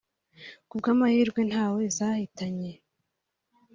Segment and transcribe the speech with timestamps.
[0.69, 2.71] kubw’amahirwe ntawe zahitanye